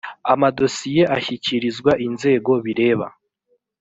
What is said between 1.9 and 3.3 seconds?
inzego bireba